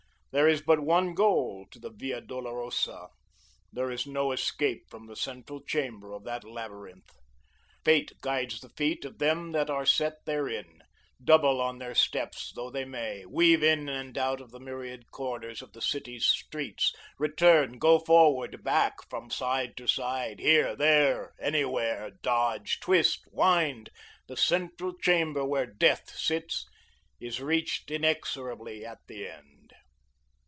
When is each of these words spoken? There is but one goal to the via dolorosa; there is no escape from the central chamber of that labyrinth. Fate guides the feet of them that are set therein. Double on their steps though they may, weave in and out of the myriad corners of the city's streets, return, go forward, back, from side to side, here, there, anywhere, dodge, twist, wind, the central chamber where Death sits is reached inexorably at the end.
There 0.33 0.47
is 0.47 0.61
but 0.61 0.79
one 0.79 1.13
goal 1.13 1.65
to 1.71 1.77
the 1.77 1.89
via 1.89 2.21
dolorosa; 2.21 3.09
there 3.73 3.91
is 3.91 4.07
no 4.07 4.31
escape 4.31 4.89
from 4.89 5.07
the 5.07 5.15
central 5.17 5.61
chamber 5.61 6.13
of 6.13 6.23
that 6.23 6.45
labyrinth. 6.45 7.19
Fate 7.83 8.13
guides 8.21 8.61
the 8.61 8.69
feet 8.69 9.03
of 9.03 9.17
them 9.17 9.51
that 9.51 9.69
are 9.69 9.85
set 9.85 10.23
therein. 10.23 10.83
Double 11.21 11.59
on 11.59 11.79
their 11.79 11.93
steps 11.93 12.53
though 12.55 12.69
they 12.69 12.85
may, 12.85 13.25
weave 13.25 13.61
in 13.61 13.89
and 13.89 14.17
out 14.17 14.39
of 14.39 14.51
the 14.51 14.59
myriad 14.61 15.11
corners 15.11 15.61
of 15.61 15.73
the 15.73 15.81
city's 15.81 16.25
streets, 16.25 16.95
return, 17.19 17.77
go 17.77 17.99
forward, 17.99 18.63
back, 18.63 18.99
from 19.09 19.29
side 19.29 19.75
to 19.75 19.85
side, 19.85 20.39
here, 20.39 20.77
there, 20.77 21.33
anywhere, 21.41 22.09
dodge, 22.23 22.79
twist, 22.79 23.19
wind, 23.33 23.89
the 24.29 24.37
central 24.37 24.97
chamber 24.97 25.43
where 25.43 25.65
Death 25.65 26.09
sits 26.15 26.65
is 27.19 27.41
reached 27.41 27.91
inexorably 27.91 28.85
at 28.85 29.05
the 29.07 29.27
end. 29.27 29.57